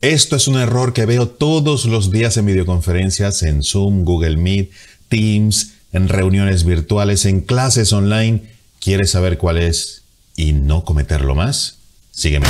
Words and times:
Esto 0.00 0.36
es 0.36 0.46
un 0.46 0.56
error 0.56 0.92
que 0.92 1.06
veo 1.06 1.26
todos 1.26 1.84
los 1.84 2.12
días 2.12 2.36
en 2.36 2.46
videoconferencias, 2.46 3.42
en 3.42 3.64
Zoom, 3.64 4.04
Google 4.04 4.36
Meet, 4.36 4.70
Teams, 5.08 5.72
en 5.92 6.08
reuniones 6.08 6.64
virtuales, 6.64 7.24
en 7.24 7.40
clases 7.40 7.92
online. 7.92 8.42
¿Quieres 8.78 9.10
saber 9.10 9.38
cuál 9.38 9.58
es 9.58 10.02
y 10.36 10.52
no 10.52 10.84
cometerlo 10.84 11.34
más? 11.34 11.78
Sígueme. 12.12 12.46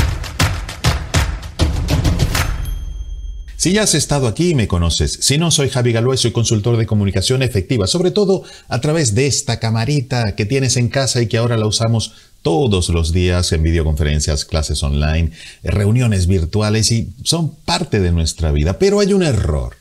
Si 3.59 3.73
ya 3.73 3.83
has 3.83 3.97
estado 3.97 4.29
aquí 4.29 4.51
y 4.51 4.55
me 4.55 4.69
conoces, 4.69 5.19
si 5.21 5.37
no, 5.37 5.51
soy 5.51 5.69
Javi 5.69 5.91
Galois, 5.91 6.21
soy 6.21 6.31
consultor 6.31 6.77
de 6.77 6.87
comunicación 6.87 7.43
efectiva, 7.43 7.89
sobre 7.89 8.13
todo 8.13 8.45
a 8.69 8.81
través 8.81 9.17
de 9.17 9.27
esta 9.27 9.59
camarita 9.59 10.37
que 10.37 10.47
tienes 10.47 10.77
en 10.77 10.89
casa 10.89 11.21
y 11.21 11.27
que 11.27 11.39
ahora 11.39 11.57
la 11.57 11.67
usamos 11.67 12.13
todos 12.43 12.89
los 12.91 13.13
días 13.13 13.51
en 13.51 13.65
videoconferencias, 13.65 14.45
clases 14.45 14.85
online, 14.85 15.33
reuniones 15.65 16.29
virtuales 16.29 16.93
y 16.93 17.13
son 17.25 17.53
parte 17.53 17.99
de 17.99 18.13
nuestra 18.13 18.53
vida. 18.53 18.79
Pero 18.79 19.01
hay 19.01 19.13
un 19.13 19.25
error. 19.25 19.75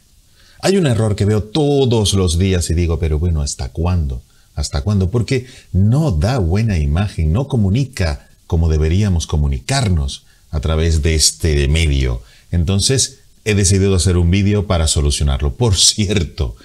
Hay 0.61 0.77
un 0.77 0.87
error 0.87 1.15
que 1.15 1.25
veo 1.25 1.43
todos 1.43 2.15
los 2.15 2.39
días 2.39 2.71
y 2.71 2.73
digo, 2.73 2.97
pero 2.97 3.19
bueno, 3.19 3.43
¿hasta 3.43 3.69
cuándo? 3.69 4.23
¿Hasta 4.55 4.81
cuándo? 4.81 5.11
Porque 5.11 5.45
no 5.71 6.09
da 6.09 6.39
buena 6.39 6.79
imagen, 6.79 7.31
no 7.31 7.47
comunica 7.47 8.27
como 8.47 8.69
deberíamos 8.69 9.27
comunicarnos 9.27 10.25
a 10.49 10.61
través 10.61 11.03
de 11.03 11.13
este 11.13 11.67
medio. 11.67 12.23
Entonces, 12.51 13.19
he 13.47 13.55
decidido 13.55 13.95
hacer 13.95 14.17
un 14.17 14.29
vídeo 14.29 14.67
para 14.67 14.87
solucionarlo. 14.87 15.53
Por 15.53 15.77
cierto, 15.77 16.57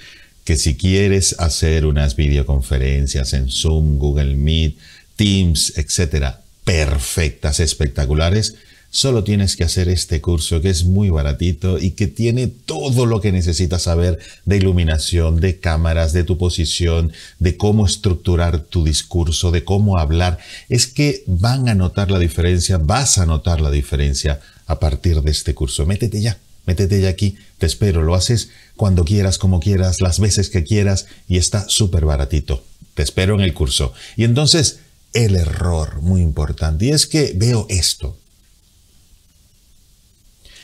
que 0.42 0.56
si 0.56 0.76
quieres 0.76 1.36
hacer 1.38 1.86
unas 1.86 2.16
videoconferencias 2.16 3.34
en 3.34 3.48
Zoom, 3.48 3.98
Google 4.00 4.34
Meet, 4.34 4.76
Teams, 5.14 5.74
etcétera, 5.76 6.40
perfectas, 6.64 7.60
espectaculares, 7.60 8.56
solo 8.90 9.22
tienes 9.22 9.54
que 9.54 9.62
hacer 9.62 9.88
este 9.88 10.20
curso 10.20 10.60
que 10.60 10.70
es 10.70 10.82
muy 10.82 11.08
baratito 11.08 11.78
y 11.78 11.92
que 11.92 12.08
tiene 12.08 12.48
todo 12.48 13.06
lo 13.06 13.20
que 13.20 13.30
necesitas 13.30 13.82
saber 13.82 14.18
de 14.44 14.56
iluminación, 14.56 15.40
de 15.40 15.60
cámaras, 15.60 16.12
de 16.12 16.24
tu 16.24 16.36
posición, 16.36 17.12
de 17.38 17.56
cómo 17.56 17.86
estructurar 17.86 18.58
tu 18.58 18.82
discurso, 18.82 19.52
de 19.52 19.62
cómo 19.62 19.98
hablar. 19.98 20.38
Es 20.68 20.88
que 20.88 21.22
van 21.28 21.68
a 21.68 21.76
notar 21.76 22.10
la 22.10 22.18
diferencia, 22.18 22.78
vas 22.78 23.18
a 23.18 23.26
notar 23.26 23.60
la 23.60 23.70
diferencia 23.70 24.40
a 24.66 24.80
partir 24.80 25.22
de 25.22 25.30
este 25.30 25.54
curso. 25.54 25.86
Métete 25.86 26.20
ya. 26.20 26.38
Métete 26.66 27.00
ya 27.00 27.08
aquí, 27.08 27.36
te 27.58 27.66
espero, 27.66 28.02
lo 28.02 28.14
haces 28.14 28.50
cuando 28.76 29.04
quieras, 29.04 29.38
como 29.38 29.60
quieras, 29.60 30.00
las 30.00 30.20
veces 30.20 30.48
que 30.48 30.64
quieras 30.64 31.06
y 31.28 31.38
está 31.38 31.68
súper 31.68 32.04
baratito. 32.04 32.64
Te 32.94 33.02
espero 33.02 33.34
en 33.34 33.40
el 33.40 33.54
curso. 33.54 33.92
Y 34.16 34.24
entonces, 34.24 34.80
el 35.12 35.36
error 35.36 36.02
muy 36.02 36.20
importante, 36.20 36.86
y 36.86 36.90
es 36.90 37.06
que 37.06 37.32
veo 37.34 37.66
esto. 37.68 38.16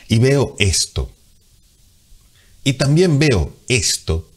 Y 0.08 0.18
veo 0.18 0.56
esto. 0.58 1.10
Y 2.64 2.74
también 2.74 3.18
veo 3.18 3.56
esto 3.68 4.28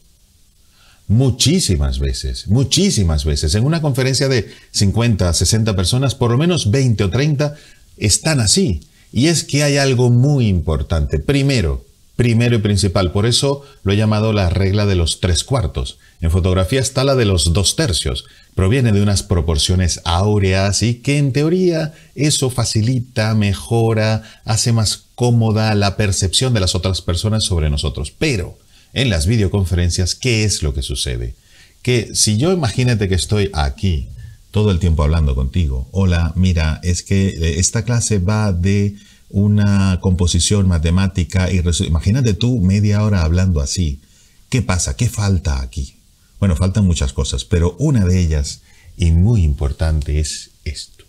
muchísimas 1.08 1.98
veces, 1.98 2.48
muchísimas 2.48 3.24
veces. 3.24 3.54
En 3.54 3.64
una 3.64 3.82
conferencia 3.82 4.28
de 4.28 4.50
50, 4.72 5.32
60 5.32 5.76
personas, 5.76 6.14
por 6.14 6.30
lo 6.30 6.38
menos 6.38 6.70
20 6.70 7.04
o 7.04 7.10
30 7.10 7.54
están 7.98 8.40
así. 8.40 8.80
Y 9.12 9.26
es 9.26 9.44
que 9.44 9.62
hay 9.62 9.76
algo 9.76 10.10
muy 10.10 10.48
importante. 10.48 11.18
Primero, 11.18 11.84
primero 12.16 12.56
y 12.56 12.58
principal, 12.58 13.12
por 13.12 13.26
eso 13.26 13.62
lo 13.84 13.92
he 13.92 13.96
llamado 13.96 14.32
la 14.32 14.48
regla 14.48 14.86
de 14.86 14.94
los 14.94 15.20
tres 15.20 15.44
cuartos. 15.44 15.98
En 16.20 16.30
fotografía 16.30 16.80
está 16.80 17.04
la 17.04 17.14
de 17.14 17.24
los 17.24 17.52
dos 17.52 17.76
tercios. 17.76 18.24
Proviene 18.54 18.92
de 18.92 19.02
unas 19.02 19.22
proporciones 19.22 20.00
áureas 20.04 20.82
y 20.82 20.94
que 20.94 21.18
en 21.18 21.32
teoría 21.32 21.94
eso 22.14 22.48
facilita, 22.48 23.34
mejora, 23.34 24.22
hace 24.44 24.72
más 24.72 25.04
cómoda 25.14 25.74
la 25.74 25.96
percepción 25.96 26.54
de 26.54 26.60
las 26.60 26.74
otras 26.74 27.02
personas 27.02 27.44
sobre 27.44 27.70
nosotros. 27.70 28.12
Pero 28.16 28.58
en 28.94 29.10
las 29.10 29.26
videoconferencias, 29.26 30.14
¿qué 30.14 30.44
es 30.44 30.62
lo 30.62 30.74
que 30.74 30.82
sucede? 30.82 31.34
Que 31.82 32.14
si 32.14 32.36
yo 32.36 32.52
imagínate 32.52 33.08
que 33.08 33.14
estoy 33.14 33.50
aquí 33.52 34.08
todo 34.52 34.70
el 34.70 34.78
tiempo 34.78 35.02
hablando 35.02 35.34
contigo. 35.34 35.88
Hola, 35.90 36.32
mira, 36.36 36.78
es 36.84 37.02
que 37.02 37.28
eh, 37.28 37.58
esta 37.58 37.84
clase 37.84 38.18
va 38.18 38.52
de 38.52 38.94
una 39.32 39.98
composición 40.00 40.68
matemática 40.68 41.50
y 41.50 41.62
imagínate 41.86 42.34
tú 42.34 42.60
media 42.60 43.02
hora 43.02 43.22
hablando 43.22 43.60
así. 43.60 44.00
¿Qué 44.48 44.62
pasa? 44.62 44.96
¿Qué 44.96 45.08
falta 45.08 45.60
aquí? 45.60 45.96
Bueno, 46.38 46.56
faltan 46.56 46.86
muchas 46.86 47.12
cosas, 47.12 47.44
pero 47.44 47.74
una 47.78 48.04
de 48.04 48.20
ellas 48.20 48.60
y 48.96 49.10
muy 49.10 49.42
importante 49.42 50.20
es 50.20 50.50
esto. 50.64 51.04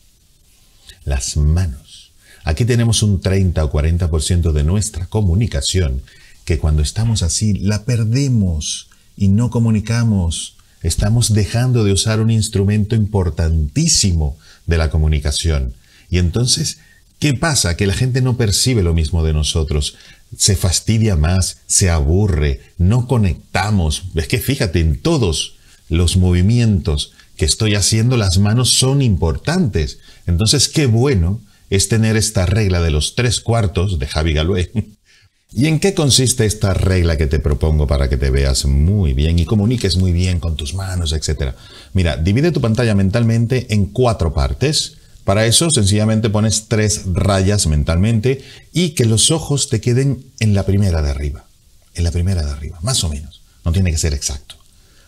Las 1.04 1.38
manos. 1.38 2.12
Aquí 2.46 2.66
tenemos 2.66 3.04
un 3.04 3.20
30 3.22 3.64
o 3.64 3.72
40% 3.72 4.52
de 4.52 4.64
nuestra 4.64 5.06
comunicación 5.08 6.02
que 6.46 6.58
cuando 6.58 6.82
estamos 6.82 7.24
así 7.24 7.54
la 7.54 7.84
perdemos 7.84 8.90
y 9.16 9.28
no 9.28 9.50
comunicamos 9.50 10.56
estamos 10.84 11.34
dejando 11.34 11.84
de 11.84 11.94
usar 11.94 12.20
un 12.20 12.30
instrumento 12.30 12.96
importantísimo 12.96 14.38
de 14.68 14.78
la 14.78 14.90
comunicación. 14.90 15.74
Y 16.10 16.20
entonces, 16.20 16.80
¿qué 17.24 17.34
pasa? 17.34 17.78
Que 17.78 17.88
la 17.88 17.94
gente 17.94 18.22
no 18.22 18.36
percibe 18.36 18.84
lo 18.84 18.94
mismo 18.94 19.24
de 19.24 19.32
nosotros. 19.32 19.96
Se 20.38 20.58
fastidia 20.58 21.16
más, 21.16 21.60
se 21.68 21.90
aburre, 21.90 22.60
no 22.78 23.08
conectamos. 23.08 24.04
Es 24.16 24.28
que 24.28 24.40
fíjate, 24.40 24.82
en 24.82 25.02
todos 25.02 25.56
los 25.88 26.18
movimientos 26.18 27.14
que 27.38 27.46
estoy 27.46 27.76
haciendo, 27.76 28.18
las 28.18 28.40
manos 28.40 28.72
son 28.72 29.02
importantes. 29.02 30.00
Entonces, 30.28 30.68
qué 30.68 30.86
bueno 30.86 31.40
es 31.70 31.88
tener 31.88 32.18
esta 32.18 32.46
regla 32.46 32.82
de 32.82 32.92
los 32.92 33.16
tres 33.16 33.40
cuartos 33.40 34.00
de 34.00 34.08
Javi 34.08 34.34
Galué 34.34 34.70
¿Y 35.54 35.68
en 35.68 35.80
qué 35.80 35.94
consiste 35.94 36.46
esta 36.46 36.74
regla 36.74 37.16
que 37.16 37.28
te 37.28 37.40
propongo 37.40 37.88
para 37.88 38.10
que 38.10 38.18
te 38.18 38.32
veas 38.32 38.66
muy 38.66 39.14
bien 39.14 39.40
y 39.40 39.46
comuniques 39.46 39.96
muy 39.96 40.12
bien 40.12 40.42
con 40.42 40.58
tus 40.58 40.74
manos, 40.74 41.14
etcétera? 41.14 41.56
Mira, 41.94 42.18
divide 42.18 42.52
tu 42.52 42.60
pantalla 42.60 42.96
mentalmente 42.96 43.74
en 43.74 43.86
cuatro 43.86 44.34
partes. 44.34 44.98
Para 45.24 45.46
eso 45.46 45.70
sencillamente 45.70 46.30
pones 46.30 46.66
tres 46.68 47.04
rayas 47.14 47.68
mentalmente 47.68 48.44
y 48.74 48.90
que 48.90 49.06
los 49.06 49.32
ojos 49.32 49.70
te 49.70 49.80
queden 49.80 50.26
en 50.40 50.54
la 50.54 50.66
primera 50.66 51.02
de 51.02 51.10
arriba. 51.10 51.46
En 51.94 52.04
la 52.04 52.12
primera 52.12 52.44
de 52.44 52.52
arriba, 52.52 52.80
más 52.82 53.04
o 53.04 53.10
menos. 53.10 53.42
No 53.64 53.72
tiene 53.72 53.92
que 53.92 53.98
ser 53.98 54.14
exacto. 54.14 54.56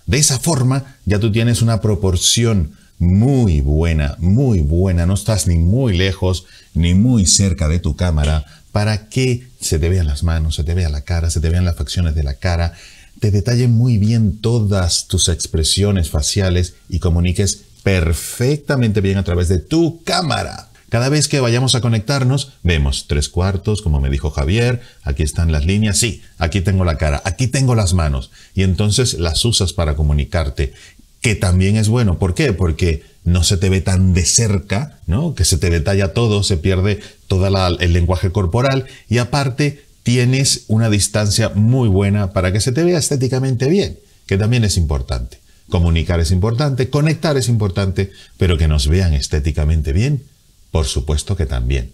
De 0.05 0.17
esa 0.17 0.39
forma 0.39 0.97
ya 1.05 1.19
tú 1.19 1.31
tienes 1.31 1.61
una 1.61 1.81
proporción 1.81 2.75
muy 2.97 3.61
buena, 3.61 4.15
muy 4.19 4.61
buena. 4.61 5.05
No 5.05 5.15
estás 5.15 5.47
ni 5.47 5.57
muy 5.57 5.97
lejos 5.97 6.45
ni 6.73 6.93
muy 6.93 7.25
cerca 7.25 7.67
de 7.67 7.79
tu 7.79 7.95
cámara 7.95 8.45
para 8.71 9.09
que 9.09 9.47
se 9.59 9.79
te 9.79 9.89
vean 9.89 10.07
las 10.07 10.23
manos, 10.23 10.55
se 10.55 10.63
te 10.63 10.73
vea 10.73 10.89
la 10.89 11.01
cara, 11.01 11.29
se 11.29 11.39
te 11.39 11.49
vean 11.49 11.65
las 11.65 11.75
facciones 11.75 12.15
de 12.15 12.23
la 12.23 12.35
cara, 12.35 12.73
te 13.19 13.31
detalle 13.31 13.67
muy 13.67 13.97
bien 13.97 14.37
todas 14.39 15.07
tus 15.07 15.29
expresiones 15.29 16.09
faciales 16.09 16.75
y 16.89 16.99
comuniques 16.99 17.61
perfectamente 17.85 18.99
bien 18.99 19.19
a 19.19 19.23
través 19.23 19.47
de 19.47 19.59
tu 19.59 20.01
cámara. 20.03 20.69
Cada 20.89 21.07
vez 21.07 21.27
que 21.27 21.39
vayamos 21.39 21.75
a 21.75 21.81
conectarnos, 21.81 22.53
vemos 22.63 23.05
tres 23.07 23.29
cuartos, 23.29 23.83
como 23.83 24.01
me 24.01 24.09
dijo 24.09 24.31
Javier, 24.31 24.81
aquí 25.03 25.21
están 25.21 25.51
las 25.51 25.67
líneas, 25.67 25.99
sí, 25.99 26.23
aquí 26.39 26.61
tengo 26.61 26.83
la 26.83 26.97
cara, 26.97 27.21
aquí 27.25 27.45
tengo 27.45 27.75
las 27.75 27.93
manos, 27.93 28.31
y 28.55 28.63
entonces 28.63 29.19
las 29.19 29.45
usas 29.45 29.71
para 29.73 29.95
comunicarte, 29.95 30.73
que 31.21 31.35
también 31.35 31.75
es 31.75 31.87
bueno. 31.87 32.17
¿Por 32.17 32.33
qué? 32.33 32.53
Porque 32.53 33.03
no 33.23 33.43
se 33.43 33.55
te 33.55 33.69
ve 33.69 33.81
tan 33.81 34.15
de 34.15 34.25
cerca, 34.25 34.97
¿no? 35.05 35.35
Que 35.35 35.45
se 35.45 35.59
te 35.59 35.69
detalla 35.69 36.11
todo, 36.11 36.41
se 36.41 36.57
pierde 36.57 37.01
todo 37.27 37.45
el 37.77 37.93
lenguaje 37.93 38.31
corporal 38.31 38.87
y 39.07 39.19
aparte 39.19 39.85
tienes 40.01 40.63
una 40.69 40.89
distancia 40.89 41.49
muy 41.49 41.87
buena 41.87 42.33
para 42.33 42.51
que 42.51 42.61
se 42.61 42.71
te 42.71 42.83
vea 42.83 42.97
estéticamente 42.97 43.69
bien, 43.69 43.99
que 44.25 44.39
también 44.39 44.63
es 44.63 44.75
importante. 44.75 45.44
Comunicar 45.69 46.19
es 46.19 46.31
importante, 46.31 46.89
conectar 46.89 47.37
es 47.37 47.49
importante, 47.49 48.11
pero 48.37 48.57
que 48.57 48.67
nos 48.67 48.87
vean 48.87 49.13
estéticamente 49.13 49.93
bien, 49.93 50.23
por 50.71 50.85
supuesto 50.85 51.35
que 51.35 51.45
también. 51.45 51.93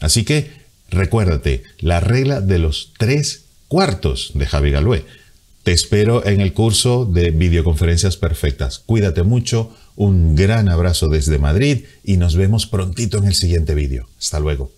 Así 0.00 0.24
que 0.24 0.50
recuérdate 0.90 1.62
la 1.78 2.00
regla 2.00 2.40
de 2.40 2.58
los 2.58 2.92
tres 2.98 3.44
cuartos 3.68 4.32
de 4.34 4.46
Javi 4.46 4.70
Galué. 4.70 5.04
Te 5.62 5.72
espero 5.72 6.24
en 6.24 6.40
el 6.40 6.52
curso 6.52 7.06
de 7.06 7.32
videoconferencias 7.32 8.16
perfectas. 8.16 8.78
Cuídate 8.86 9.24
mucho, 9.24 9.74
un 9.96 10.36
gran 10.36 10.68
abrazo 10.68 11.08
desde 11.08 11.38
Madrid 11.38 11.86
y 12.04 12.18
nos 12.18 12.36
vemos 12.36 12.66
prontito 12.66 13.18
en 13.18 13.24
el 13.24 13.34
siguiente 13.34 13.74
vídeo. 13.74 14.08
Hasta 14.18 14.38
luego. 14.38 14.72